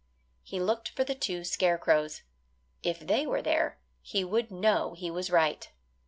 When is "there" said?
3.43-3.77